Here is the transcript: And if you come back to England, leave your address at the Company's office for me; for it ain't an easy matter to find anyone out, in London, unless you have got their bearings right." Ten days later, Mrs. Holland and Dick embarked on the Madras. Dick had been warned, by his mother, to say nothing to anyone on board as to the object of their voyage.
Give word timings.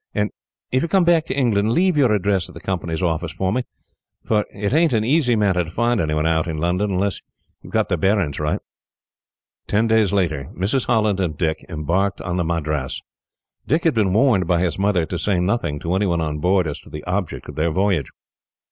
And 0.15 0.31
if 0.71 0.81
you 0.81 0.87
come 0.89 1.03
back 1.03 1.27
to 1.27 1.35
England, 1.37 1.73
leave 1.73 1.95
your 1.95 2.11
address 2.11 2.49
at 2.49 2.55
the 2.55 2.59
Company's 2.59 3.03
office 3.03 3.31
for 3.31 3.53
me; 3.53 3.61
for 4.25 4.47
it 4.51 4.73
ain't 4.73 4.93
an 4.93 5.03
easy 5.05 5.35
matter 5.35 5.63
to 5.63 5.69
find 5.69 6.01
anyone 6.01 6.25
out, 6.25 6.47
in 6.47 6.57
London, 6.57 6.91
unless 6.93 7.21
you 7.61 7.67
have 7.67 7.71
got 7.73 7.89
their 7.89 7.99
bearings 7.99 8.39
right." 8.39 8.59
Ten 9.67 9.85
days 9.85 10.11
later, 10.11 10.49
Mrs. 10.57 10.87
Holland 10.87 11.19
and 11.19 11.37
Dick 11.37 11.63
embarked 11.69 12.19
on 12.19 12.37
the 12.37 12.43
Madras. 12.43 13.03
Dick 13.67 13.83
had 13.83 13.93
been 13.93 14.11
warned, 14.11 14.47
by 14.47 14.59
his 14.61 14.79
mother, 14.79 15.05
to 15.05 15.19
say 15.19 15.39
nothing 15.39 15.77
to 15.81 15.93
anyone 15.93 16.19
on 16.19 16.39
board 16.39 16.65
as 16.65 16.79
to 16.81 16.89
the 16.89 17.03
object 17.05 17.47
of 17.47 17.53
their 17.53 17.69
voyage. 17.69 18.09